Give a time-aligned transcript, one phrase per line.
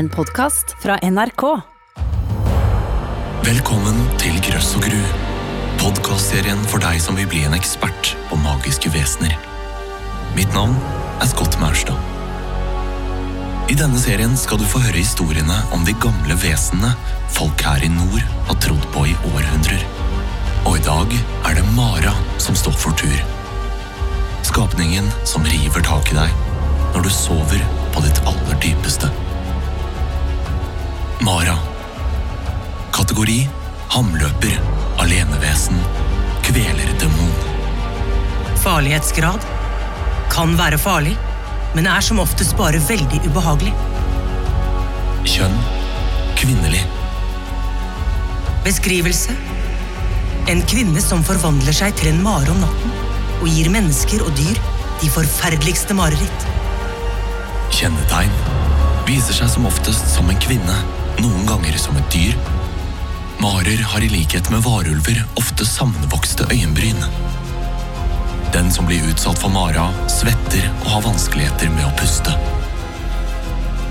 [0.00, 1.42] En podkast fra NRK.
[3.44, 5.00] Velkommen til Grøss og gru.
[5.82, 9.36] Podkastserien for deg som vil bli en ekspert på magiske vesener.
[10.38, 10.72] Mitt navn
[11.20, 12.00] er Scott Maurstad.
[13.68, 16.96] I denne serien skal du få høre historiene om de gamle vesenene
[17.36, 19.84] folk her i nord har trodd på i århundrer.
[20.64, 21.12] Og i dag
[21.44, 23.20] er det Mara som står for tur.
[24.48, 26.46] Skapningen som river tak i deg
[26.94, 29.12] når du sover på ditt aller dypeste.
[31.20, 31.56] Mara.
[32.96, 33.42] Kategori
[33.92, 34.54] hamløper,
[35.02, 35.76] alenevesen,
[36.46, 37.32] kvelerdemon.
[38.62, 39.44] Farlighetsgrad
[40.32, 41.12] kan være farlig,
[41.74, 43.74] men er som oftest bare veldig ubehagelig.
[45.28, 45.58] Kjønn
[46.40, 46.86] kvinnelig.
[48.64, 49.36] Beskrivelse
[50.48, 52.94] En kvinne som forvandler seg til en mare om natten
[53.42, 54.56] og gir mennesker og dyr
[55.02, 56.48] de forferdeligste mareritt.
[57.76, 58.32] Kjennetegn
[59.08, 60.78] viser seg som oftest som en kvinne,
[61.20, 62.36] noen ganger som et dyr.
[63.40, 67.00] Marer har i likhet med varulver ofte sammenvokste øyenbryn.
[68.52, 72.34] Den som blir utsatt for mara, svetter og har vanskeligheter med å puste.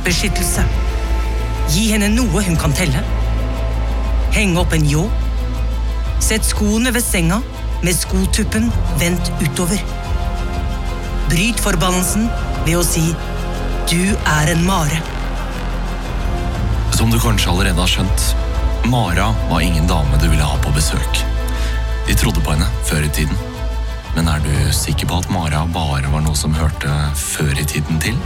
[0.06, 0.66] Beskyttelse
[1.70, 3.04] Gi henne noe hun kan telle.
[4.34, 5.04] Henge opp en ljå.
[6.24, 7.38] Sett skoene ved senga
[7.84, 8.72] med skotuppen
[9.02, 9.84] vendt utover.
[11.30, 12.26] Bryt forbannelsen
[12.66, 13.06] ved å si
[13.90, 15.19] 'du er en mare'.
[17.00, 18.24] Som du kanskje allerede har skjønt,
[18.92, 21.22] Mara var ingen dame du ville ha på besøk.
[22.08, 23.38] De trodde på henne før i tiden.
[24.18, 28.02] Men er du sikker på at Mara bare var noe som hørte før i tiden
[28.04, 28.20] til?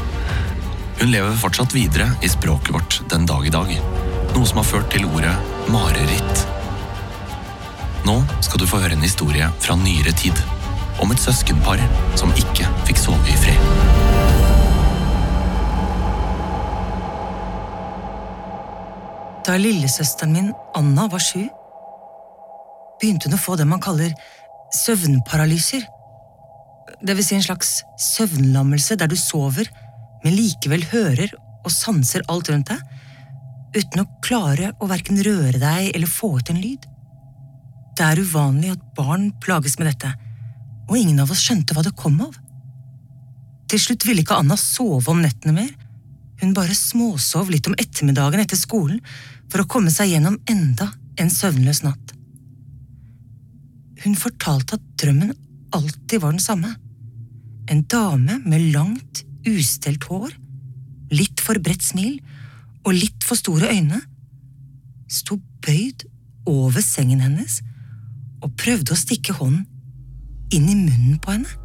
[0.98, 3.70] Hun lever fortsatt videre i språket vårt den dag i dag,
[4.34, 5.36] noe som har ført til ordet
[5.70, 6.48] mareritt.
[8.10, 10.42] Nå skal du få høre en historie fra nyere tid,
[10.98, 11.86] om et søskenpar
[12.18, 14.03] som ikke fikk sove i fred.
[19.44, 21.44] Da lillesøsteren min, Anna, var sju,
[23.02, 24.14] begynte hun å få det man kaller
[24.74, 25.84] søvnparalyser.
[27.04, 29.68] Det vil si en slags søvnlammelse der du sover,
[30.24, 31.34] men likevel hører
[31.64, 32.80] og sanser alt rundt deg,
[33.76, 36.88] uten å klare å verken røre deg eller få ut en lyd.
[37.98, 40.14] Det er uvanlig at barn plages med dette,
[40.88, 42.40] og ingen av oss skjønte hva det kom av.
[43.68, 45.74] Til slutt ville ikke Anna sove om nettene mer,
[46.44, 49.00] hun bare småsov litt om ettermiddagen etter skolen
[49.52, 50.90] for å komme seg gjennom enda
[51.22, 52.14] en søvnløs natt.
[54.04, 55.34] Hun fortalte at drømmen
[55.74, 56.74] alltid var den samme.
[57.72, 60.34] En dame med langt, ustelt hår,
[61.14, 62.18] litt for bredt smil
[62.84, 64.02] og litt for store øyne,
[65.08, 66.08] sto bøyd
[66.50, 67.62] over sengen hennes
[68.44, 69.68] og prøvde å stikke hånden
[70.54, 71.60] inn i munnen på henne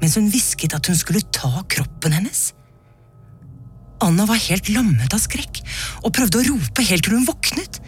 [0.00, 2.50] mens hun hvisket at hun skulle ta kroppen hennes.
[4.04, 5.62] Anna var helt lammet av skrekk
[6.02, 7.80] og prøvde å rope helt til hun våknet.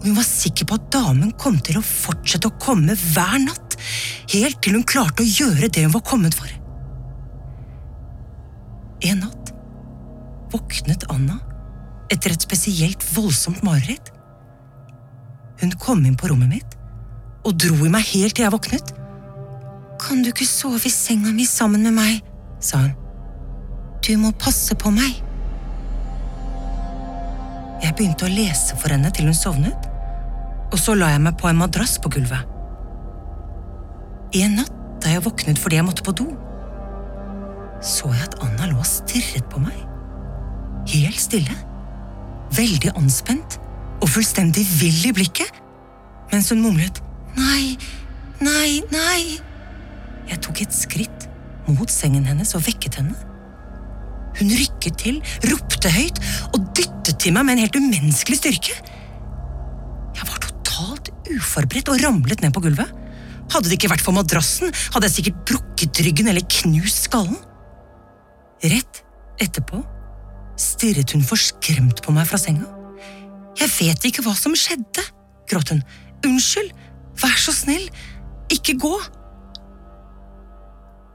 [0.00, 3.76] Og hun var sikker på at damen kom til å fortsette å komme hver natt,
[4.34, 6.50] helt til hun klarte å gjøre det hun var kommet for.
[9.02, 9.52] En natt
[10.52, 11.38] våknet Anna
[12.12, 14.12] etter et spesielt voldsomt mareritt.
[15.62, 16.78] Hun kom inn på rommet mitt
[17.46, 18.92] og dro i meg helt til jeg våknet.
[20.02, 22.20] Kan du ikke sove i senga mi sammen med meg?
[22.62, 23.01] sa hun.
[24.02, 25.20] Du må passe på meg.
[27.82, 29.88] Jeg begynte å lese for henne til hun sovnet,
[30.72, 32.48] og så la jeg meg på en madrass på gulvet.
[34.32, 36.28] I En natt da jeg våknet fordi jeg måtte på do,
[37.82, 39.78] så jeg at Anna lå og stirret på meg.
[40.92, 41.56] Helt stille.
[42.54, 43.58] Veldig anspent
[44.02, 45.50] og fullstendig vill i blikket,
[46.32, 47.02] mens hun mumlet
[47.36, 47.76] nei,
[48.42, 49.20] nei, nei.
[50.28, 51.28] Jeg tok et skritt
[51.68, 53.31] mot sengen hennes og vekket henne.
[54.42, 56.18] Hun rykket til, ropte høyt
[56.50, 58.74] og dyttet til meg med en helt umenneskelig styrke.
[60.18, 62.90] Jeg var totalt uforberedt og ramlet ned på gulvet.
[63.52, 67.38] Hadde det ikke vært for madrassen, hadde jeg sikkert brukket ryggen eller knust skallen.
[68.62, 69.02] Rett
[69.42, 69.78] etterpå
[70.58, 72.66] stirret hun forskremt på meg fra senga.
[73.58, 75.06] Jeg vet ikke hva som skjedde,
[75.50, 75.84] gråt hun.
[76.26, 76.74] Unnskyld,
[77.22, 77.86] vær så snill,
[78.50, 78.92] ikke gå.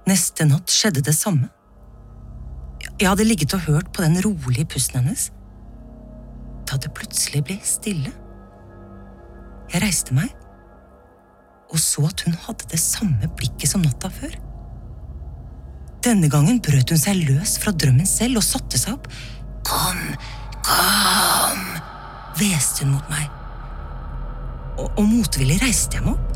[0.08, 1.52] Neste natt skjedde det samme.
[2.98, 5.30] Jeg hadde ligget og hørt på den rolige pusten hennes.
[6.68, 8.12] Da det plutselig ble stille.
[9.74, 10.34] Jeg reiste meg
[11.68, 14.36] og så at hun hadde det samme blikket som natta før.
[16.06, 19.10] Denne gangen brøt hun seg løs fra drømmen selv og satte seg opp.
[19.68, 20.00] Kom,
[20.64, 21.66] kom,
[22.40, 23.28] hveste hun mot meg.
[24.78, 26.34] Og, og motvillig reiste jeg meg opp.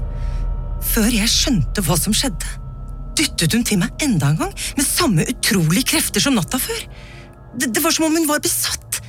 [0.92, 2.58] Før jeg skjønte hva som skjedde
[3.18, 6.86] dyttet hun til meg enda en gang, med samme utrolige krefter som natta før.
[7.58, 9.02] Det, det var som om hun var besatt.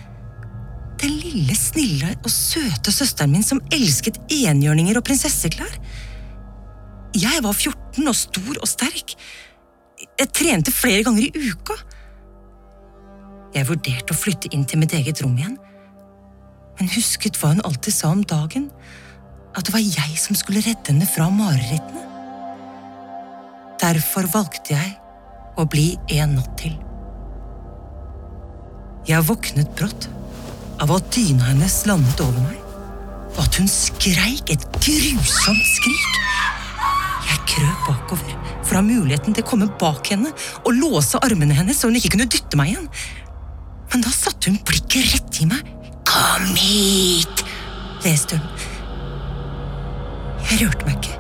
[1.02, 5.72] Den lille, snille og søte søsteren min som elsket enhjørninger og prinsesseklær.
[7.19, 9.16] Jeg var 14 og stor og sterk.
[10.19, 11.76] Jeg trente flere ganger i uka.
[13.52, 15.58] Jeg vurderte å flytte inn til mitt eget rom igjen,
[16.78, 18.70] men husket hva hun alltid sa om dagen,
[19.52, 22.12] at det var jeg som skulle redde henne fra marerittene.
[23.82, 24.93] Derfor valgte jeg
[25.58, 26.75] å bli en natt til.
[29.08, 30.06] Jeg våknet brått
[30.82, 32.61] av at dyna hennes landet over meg,
[33.32, 36.20] og at hun skreik et grusomt skrik.
[37.26, 40.31] Jeg krøp bakover for å ha muligheten til å komme bak henne
[40.62, 42.88] og låse armene hennes så hun ikke kunne dytte meg igjen.
[43.93, 45.75] Men da satte hun blikket rett i meg.
[46.08, 47.43] Kom hit!
[48.05, 48.46] leste hun.
[50.50, 51.19] Jeg rørte meg ikke.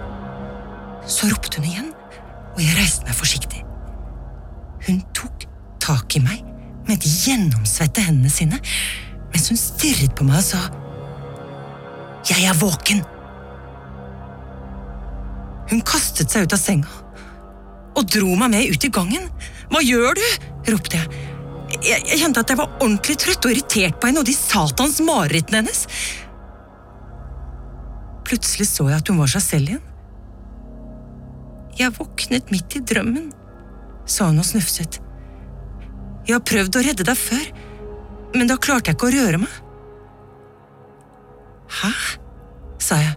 [1.08, 1.90] Så ropte hun igjen,
[2.52, 3.62] og jeg reiste meg forsiktig.
[4.86, 5.46] Hun tok
[5.82, 6.42] tak i meg
[6.88, 8.58] med de gjennomsvette hendene sine
[9.32, 10.62] mens hun stirret på meg og sa
[12.28, 13.00] Jeg er våken.
[15.72, 16.98] Hun kastet seg ut av senga
[17.98, 19.26] og dro meg med ut i gangen.
[19.72, 20.26] Hva gjør du?
[20.72, 21.22] ropte jeg.
[21.82, 25.00] Jeg, jeg kjente at jeg var ordentlig trøtt og irritert på henne og de satans
[25.04, 25.82] marerittene hennes.
[28.28, 29.91] Plutselig så jeg at hun var seg selv igjen.
[31.78, 33.30] Jeg våknet midt i drømmen,
[34.06, 34.98] sa hun og snufset.
[36.26, 37.46] Jeg har prøvd å redde deg før,
[38.36, 39.60] men da klarte jeg ikke å røre meg.
[41.82, 41.92] Hæ?
[42.82, 43.14] sa jeg,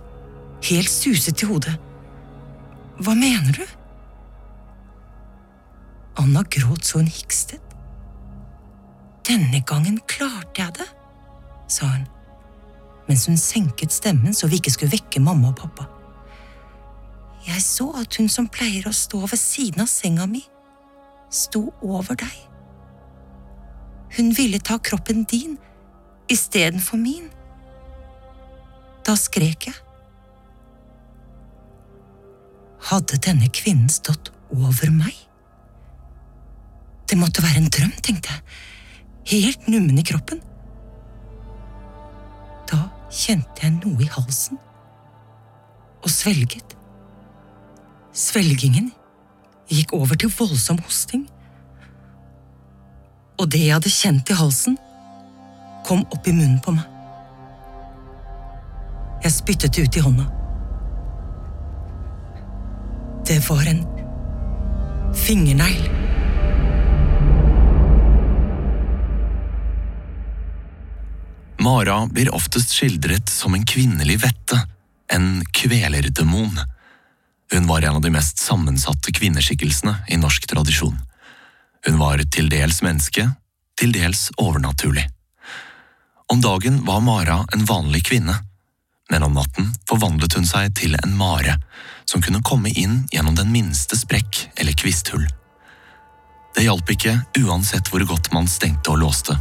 [0.69, 1.73] helt suset i hodet.
[3.01, 3.63] Hva mener du?
[6.21, 7.61] Anna gråt så hun hikstet.
[9.25, 10.87] Denne gangen klarte jeg det,
[11.67, 12.05] sa hun,
[13.09, 15.89] mens hun senket stemmen så vi ikke skulle vekke mamma og pappa.
[17.45, 20.41] Jeg så at hun som pleier å stå ved siden av senga mi,
[21.29, 22.35] sto over deg.
[24.15, 25.57] Hun ville ta kroppen din
[26.31, 27.27] istedenfor min.
[29.05, 29.77] Da skrek jeg.
[32.89, 35.13] Hadde denne kvinnen stått over meg?
[37.05, 38.43] Det måtte være en drøm, tenkte jeg,
[39.33, 40.41] helt nummen i kroppen.
[42.69, 44.57] Da kjente jeg noe i halsen
[46.01, 46.74] og svelget.
[48.15, 48.93] Svelgingen
[49.67, 51.25] gikk over til voldsom hosting.
[53.35, 54.77] Og det jeg hadde kjent i halsen,
[55.85, 56.85] kom opp i munnen på meg.
[59.25, 60.25] Jeg spyttet det ut i hånda.
[63.25, 63.81] Det var en
[65.17, 65.89] fingernegl.
[71.65, 74.61] Mara blir oftest skildret som en kvinnelig vette,
[75.11, 76.61] en kvelerdemon.
[77.53, 80.97] Hun var en av de mest sammensatte kvinneskikkelsene i norsk tradisjon.
[81.85, 83.27] Hun var til dels menneske,
[83.77, 85.05] til dels overnaturlig.
[86.33, 88.39] Om dagen var Mara en vanlig kvinne,
[89.09, 91.59] men om natten forvandlet hun seg til en mare
[92.09, 95.27] som kunne komme inn gjennom den minste sprekk eller kvisthull.
[96.55, 97.13] Det hjalp ikke
[97.43, 99.37] uansett hvor godt man stengte og låste.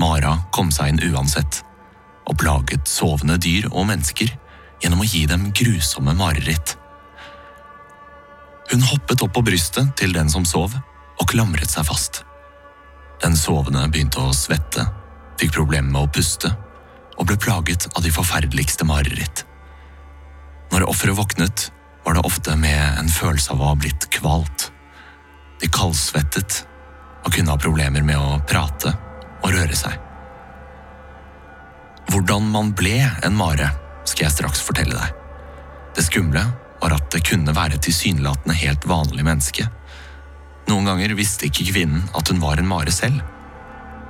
[0.00, 1.60] Mara kom seg inn uansett,
[2.24, 4.30] og plaget sovende dyr og mennesker
[4.80, 6.77] gjennom å gi dem grusomme mareritt.
[8.70, 10.74] Hun hoppet opp på brystet til den som sov,
[11.18, 12.22] og klamret seg fast.
[13.22, 14.84] Den sovende begynte å svette,
[15.40, 16.52] fikk problemer med å puste
[17.18, 19.42] og ble plaget av de forferdeligste mareritt.
[20.70, 21.64] Når offeret våknet,
[22.04, 24.68] var det ofte med en følelse av å ha blitt kvalt.
[25.58, 26.60] De kaldsvettet
[27.24, 28.92] og kunne ha problemer med å prate
[29.42, 29.96] og røre seg.
[32.08, 33.72] Hvordan man ble en mare,
[34.08, 35.18] skal jeg straks fortelle deg.
[35.98, 36.46] Det skumle
[36.82, 39.66] var at det kunne være tilsynelatende helt vanlig menneske.
[40.68, 43.20] Noen ganger visste ikke kvinnen at hun var en mare selv.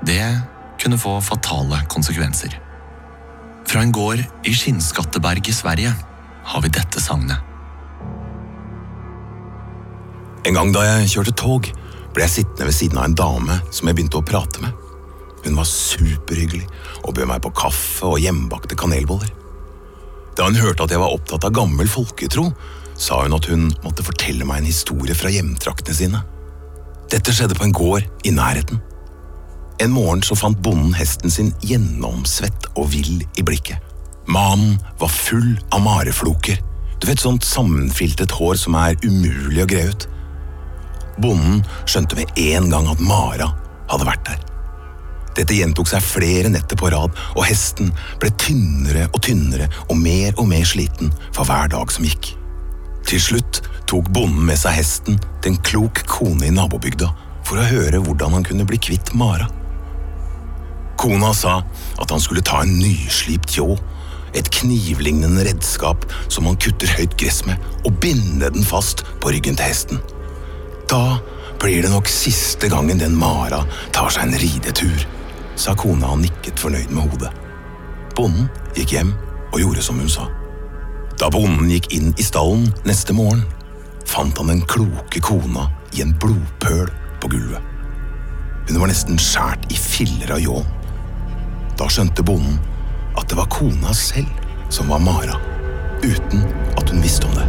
[0.06, 0.22] Det
[0.82, 2.54] kunne få fatale konsekvenser.
[3.68, 5.92] Fra en gård i Skinnskatteberg i Sverige
[6.48, 7.44] har vi dette sagnet.
[10.48, 11.66] En gang da jeg kjørte tog,
[12.14, 14.72] ble jeg sittende ved siden av en dame som jeg begynte å prate med.
[15.44, 16.64] Hun var superhyggelig
[17.04, 19.37] og bød meg på kaffe og hjemmebakte kanelboller.
[20.38, 22.52] Da hun hørte at jeg var opptatt av gammel folketro,
[22.98, 26.20] sa hun at hun måtte fortelle meg en historie fra hjemtraktene sine.
[27.10, 28.78] Dette skjedde på en gård i nærheten.
[29.82, 33.82] En morgen så fant bonden hesten sin gjennomsvett og vill i blikket.
[34.28, 36.58] Manen var full av marefloker.
[36.98, 40.08] Du vet sånt sammenfiltet hår som er umulig å gre ut.
[41.22, 43.52] Bonden skjønte med en gang at Mara
[43.88, 44.47] hadde vært der.
[45.38, 50.34] Dette gjentok seg flere netter på rad, og hesten ble tynnere og tynnere og mer
[50.36, 52.32] og mer sliten for hver dag som gikk.
[53.08, 57.08] Til slutt tok bonden med seg hesten til en klok kone i nabobygda
[57.46, 59.46] for å høre hvordan han kunne bli kvitt Mara.
[60.98, 61.60] Kona sa
[62.02, 63.70] at han skulle ta en nyslipt ljå,
[64.36, 69.56] et knivlignende redskap som man kutter høyt gress med, og binde den fast på ryggen
[69.56, 70.02] til hesten.
[70.90, 71.20] Da
[71.62, 73.62] blir det nok siste gangen den Mara
[73.94, 75.06] tar seg en ridetur,
[75.58, 77.30] sa kona og nikket fornøyd med hodet.
[78.16, 79.12] Bonden gikk hjem
[79.52, 80.28] og gjorde som hun sa.
[81.18, 83.42] Da bonden gikk inn i stallen neste morgen,
[84.08, 86.90] fant han den kloke kona i en blodpøl
[87.22, 87.62] på gulvet.
[88.68, 90.68] Hun var nesten skjært i filler av ljåen.
[91.78, 92.58] Da skjønte bonden
[93.18, 94.30] at det var kona selv
[94.70, 95.38] som var Mara,
[96.04, 96.44] uten
[96.76, 97.46] at hun visste om det.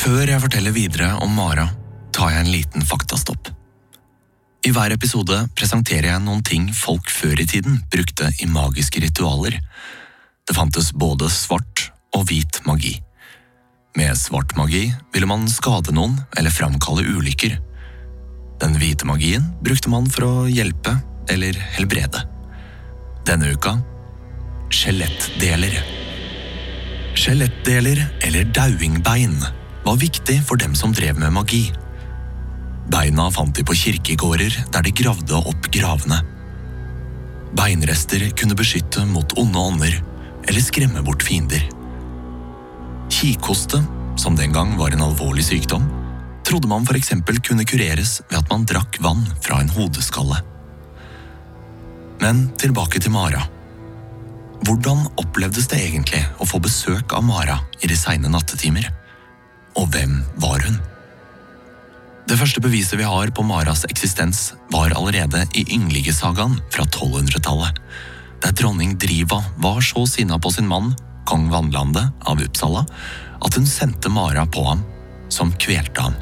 [0.00, 1.68] Før jeg forteller videre om Mara,
[2.16, 3.52] tar jeg en liten faktastopp.
[4.60, 9.56] I hver episode presenterer jeg noen ting folk før i tiden brukte i magiske ritualer.
[10.44, 11.86] Det fantes både svart
[12.16, 12.98] og hvit magi.
[13.96, 17.56] Med svart magi ville man skade noen eller framkalle ulykker.
[18.60, 20.98] Den hvite magien brukte man for å hjelpe
[21.32, 22.26] eller helbrede.
[23.24, 23.78] Denne uka
[24.70, 25.80] skjelettdeler.
[27.16, 29.40] Skjelettdeler, eller dauingbein,
[29.84, 31.70] var viktig for dem som drev med magi.
[32.90, 36.18] Beina fant de på kirkegårder der de gravde opp gravene.
[37.54, 39.94] Beinrester kunne beskytte mot onde ånder
[40.48, 41.62] eller skremme bort fiender.
[43.10, 43.82] Kikhoste,
[44.18, 45.86] som den gang var en alvorlig sykdom,
[46.46, 47.12] trodde man f.eks.
[47.46, 50.42] kunne kureres ved at man drakk vann fra en hodeskalle.
[52.20, 53.46] Men tilbake til Mara.
[54.66, 58.90] Hvordan opplevdes det egentlig å få besøk av Mara i de seine nattetimer?
[59.78, 60.80] Og hvem var hun?
[62.30, 67.80] Det første beviset vi har på Maras eksistens, var allerede i Ynglingesagaen fra 1200-tallet,
[68.44, 70.92] der dronning Driva var så sinna på sin mann,
[71.26, 72.84] kong Vannlande av Uppsala,
[73.42, 74.84] at hun sendte Mara på ham,
[75.26, 76.14] som kvelte ham.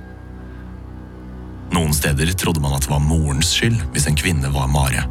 [1.76, 5.04] Noen steder trodde man at det var morens skyld hvis en kvinne var Mare.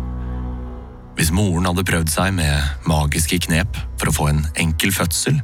[1.14, 5.38] Hvis moren hadde prøvd seg med magiske knep for å få en enkel fødsel,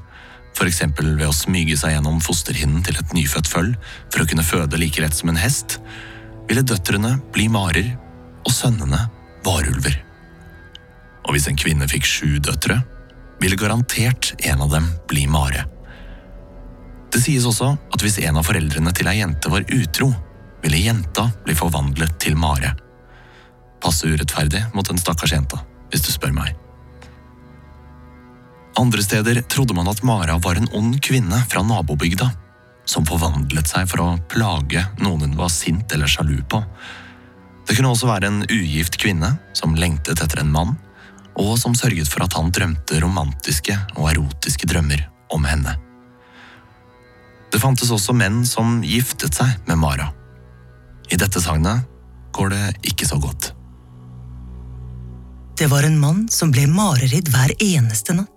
[0.54, 0.82] f.eks.
[0.98, 3.74] ved å smyge seg gjennom fosterhinnen til et nyfødt føll
[4.14, 5.80] for å kunne føde like lett som en hest,
[6.50, 7.94] ville døtrene bli marer
[8.44, 9.06] og sønnene
[9.46, 9.98] varulver.
[11.24, 12.82] Og hvis en kvinne fikk sju døtre,
[13.42, 15.66] ville garantert en av dem bli mare.
[17.14, 20.10] Det sies også at hvis en av foreldrene til ei jente var utro,
[20.64, 22.74] ville jenta bli forvandlet til mare
[23.84, 25.60] passe urettferdig mot den stakkars jenta,
[25.92, 26.56] hvis du spør meg.
[28.76, 32.32] Andre steder trodde man at Mara var en ond kvinne fra nabobygda,
[32.86, 36.64] som forvandlet seg for å plage noen hun var sint eller sjalu på.
[37.68, 40.76] Det kunne også være en ugift kvinne som lengtet etter en mann,
[41.40, 45.78] og som sørget for at han drømte romantiske og erotiske drømmer om henne.
[47.54, 50.10] Det fantes også menn som giftet seg med Mara.
[51.14, 51.86] I dette sagnet
[52.34, 53.52] går det ikke så godt.
[55.58, 58.33] Det var en mann som ble mareridd hver eneste natt,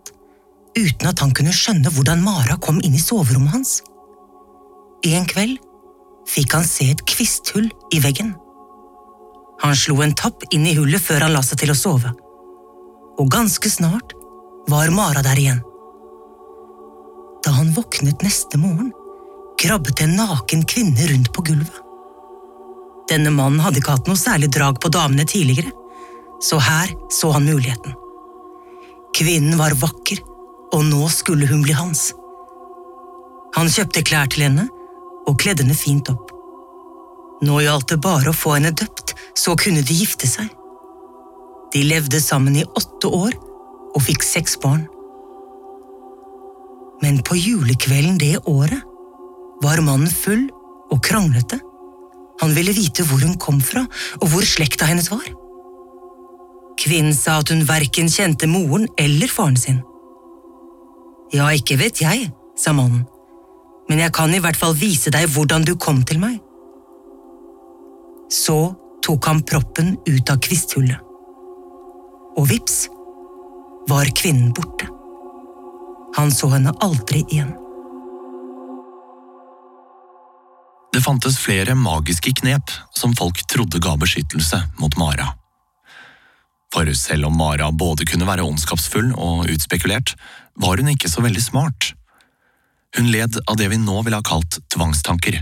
[0.77, 3.79] uten at han kunne skjønne hvordan Mara kom inn i soverommet hans.
[5.07, 5.59] En kveld
[6.27, 8.35] fikk han se et kvisthull i veggen.
[9.63, 12.13] Han slo en tapp inn i hullet før han la seg til å sove,
[13.17, 14.13] og ganske snart
[14.69, 15.63] var Mara der igjen.
[17.47, 18.91] Da han våknet neste morgen,
[19.63, 21.83] krabbet en naken kvinne rundt på gulvet.
[23.07, 25.71] Denne mannen hadde ikke hatt noe særlig drag på damene tidligere,
[26.43, 27.95] så her så han muligheten.
[29.17, 30.19] Kvinnen var vakker,
[30.75, 32.11] og nå skulle hun bli hans.
[33.57, 34.67] Han kjøpte klær til henne
[35.27, 36.33] og kledde henne fint opp.
[37.45, 40.49] Nå gjaldt det bare å få henne døpt, så kunne de gifte seg.
[41.73, 43.37] De levde sammen i åtte år
[43.97, 44.87] og fikk seks barn.
[47.03, 48.85] Men på julekvelden det året
[49.65, 50.47] var mannen full
[50.93, 51.59] og kranglete.
[52.41, 53.85] Han ville vite hvor hun kom fra,
[54.21, 55.27] og hvor slekta hennes var.
[56.77, 59.81] Kvinnen sa at hun verken kjente moren eller faren sin.
[61.35, 63.05] Ja, ikke vet jeg, sa mannen,
[63.89, 66.39] men jeg kan i hvert fall vise deg hvordan du kom til meg.
[68.33, 68.75] Så
[69.07, 71.03] tok han proppen ut av kvisthullet.
[72.37, 72.87] Og vips
[73.89, 74.89] var kvinnen borte.
[76.17, 77.53] Han så henne aldri igjen.
[80.97, 85.35] Det fantes flere magiske knep som folk trodde ga beskyttelse mot Mara.
[86.77, 90.13] For selv om Mara både kunne være ondskapsfull og utspekulert,
[90.61, 91.95] var hun ikke så veldig smart.
[92.99, 95.39] Hun led av det vi nå ville ha kalt tvangstanker,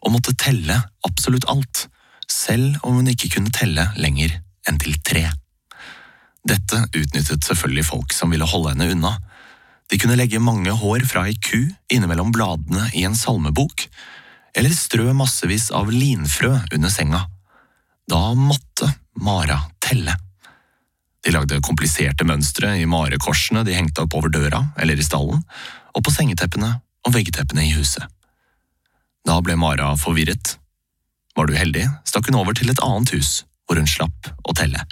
[0.00, 1.82] og måtte telle absolutt alt,
[2.24, 5.26] selv om hun ikke kunne telle lenger enn til tre.
[6.48, 9.10] Dette utnyttet selvfølgelig folk som ville holde henne unna.
[9.92, 13.84] De kunne legge mange hår fra ei ku innimellom bladene i en salmebok,
[14.56, 17.26] eller strø massevis av linfrø under senga.
[18.08, 18.88] Da måtte
[19.20, 20.16] Mara telle.
[21.28, 25.42] De lagde kompliserte mønstre i marekorsene de hengte opp over døra eller i stallen,
[25.92, 26.70] og på sengeteppene
[27.04, 28.06] og veggteppene i huset.
[29.28, 30.54] Da ble Mara forvirret.
[31.36, 34.86] Var du heldig, stakk hun over til et annet hus, hvor hun slapp å telle.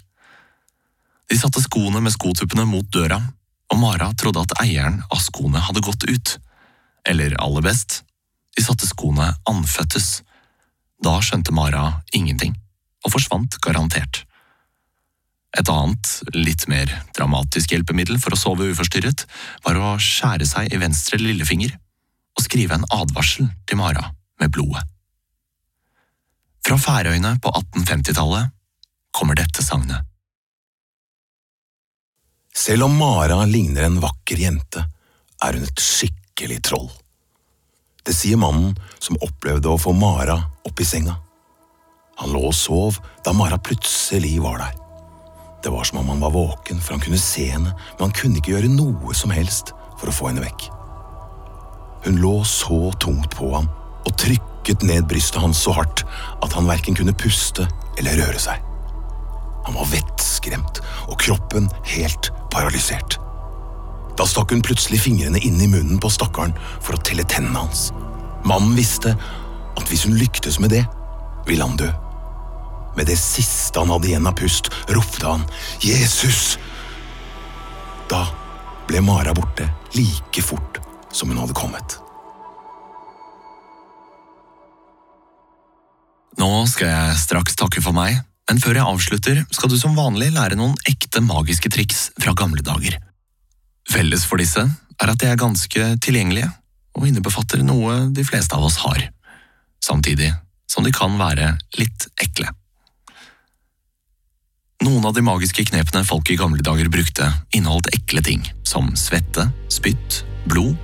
[1.32, 3.22] De satte skoene med skotuppene mot døra,
[3.72, 6.36] og Mara trodde at eieren av skoene hadde gått ut.
[7.08, 8.02] Eller aller best,
[8.52, 10.20] de satte skoene anføttes.
[11.00, 12.52] Da skjønte Mara ingenting,
[13.08, 14.26] og forsvant garantert.
[15.56, 19.24] Et annet, litt mer dramatisk hjelpemiddel for å sove uforstyrret,
[19.64, 21.76] var å skjære seg i venstre lillefinger
[22.36, 24.10] og skrive en advarsel til Mara
[24.42, 24.84] med blodet.
[26.66, 28.52] Fra Færøyene på 1850-tallet
[29.14, 30.02] kommer dette sagnet.
[32.56, 34.82] Selv om Mara ligner en vakker jente,
[35.44, 36.88] er hun et skikkelig troll.
[38.06, 41.16] Det sier mannen som opplevde å få Mara opp i senga.
[42.20, 44.85] Han lå og sov da Mara plutselig var der.
[45.66, 48.38] Det var som om han var våken, for han kunne se henne, men han kunne
[48.38, 50.68] ikke gjøre noe som helst for å få henne vekk.
[52.04, 53.66] Hun lå så tungt på ham
[54.06, 56.04] og trykket ned brystet hans så hardt
[56.38, 57.66] at han verken kunne puste
[57.98, 58.62] eller røre seg.
[59.66, 63.18] Han var vettskremt og kroppen helt paralysert.
[64.14, 67.88] Da stakk hun plutselig fingrene inn i munnen på stakkaren for å telle tennene hans.
[68.46, 70.86] Mannen visste at hvis hun lyktes med det,
[71.50, 71.90] ville han dø.
[72.96, 75.44] Med det siste han hadde igjen av pust, ropte han
[75.84, 76.56] Jesus!
[78.08, 78.24] Da
[78.86, 80.80] ble Mara borte like fort
[81.12, 81.98] som hun hadde kommet.
[86.36, 90.30] Nå skal jeg straks takke for meg, men før jeg avslutter, skal du som vanlig
[90.34, 92.98] lære noen ekte magiske triks fra gamle dager.
[93.90, 96.50] Felles for disse er at de er ganske tilgjengelige,
[96.96, 99.08] og innebefatter noe de fleste av oss har,
[99.84, 100.30] samtidig
[100.70, 102.52] som de kan være litt ekle.
[104.86, 107.26] Noen av de magiske knepene folk i gamle dager brukte,
[107.56, 110.76] inneholdt ekle ting, som svette, spytt, blod,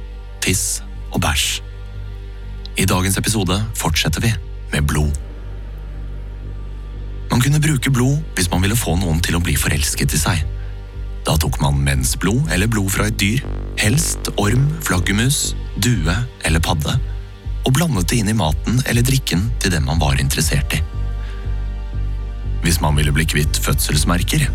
[0.43, 0.81] tiss
[1.13, 1.61] og bæsj.
[2.83, 4.33] I dagens episode fortsetter vi
[4.73, 5.13] med blod.
[7.31, 10.43] Man kunne bruke blod hvis man ville få noen til å bli forelsket i seg.
[11.23, 13.45] Da tok man mensblod eller blod fra et dyr,
[13.79, 16.97] helst orm, flaggermus, due eller padde,
[17.63, 20.83] og blandet det inn i maten eller drikken til den man var interessert i.
[22.63, 24.47] Hvis man ville bli kvitt fødselsmerker,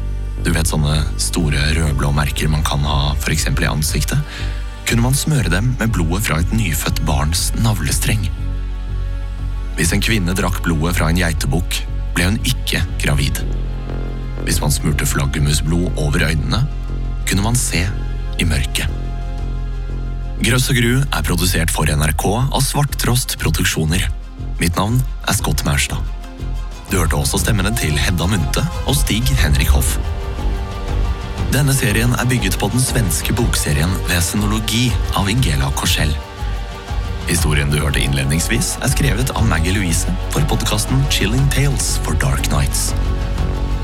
[0.45, 4.21] du vet sånne store rødblå merker man kan ha eksempel i ansiktet,
[4.87, 8.29] kunne man smøre dem med blodet fra et nyfødt barns navlestreng.
[9.75, 11.81] Hvis en kvinne drakk blodet fra en geitebukk,
[12.15, 13.43] ble hun ikke gravid.
[14.47, 16.63] Hvis man smurte flaggermusblod over øynene,
[17.27, 17.83] kunne man se
[18.39, 18.87] i mørket.
[20.37, 24.07] Grøss og gru er produsert for NRK av Svarttrost Produksjoner.
[24.61, 26.16] Mitt navn er Scott Maurstad.
[26.91, 29.97] Du hørte også stemmene til Hedda Munthe og Stig Henrik Hoff.
[31.51, 34.87] Denne serien er bygget på den svenske bokserien Vesenologi
[35.19, 36.13] av Ingela Korsell.
[37.27, 42.47] Historien du hørte innledningsvis, er skrevet av Maggie Louise for podkasten Chilling Tales for Dark
[42.53, 42.93] Nights.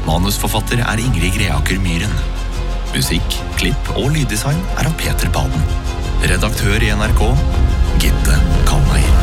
[0.07, 2.15] Manusforfatter er Ingrid Greaker Myhren.
[2.93, 5.67] Musikk, klipp og lyddesign er av Peter Baden.
[6.23, 7.27] Redaktør i NRK
[7.99, 9.22] Gitte Kalmeier.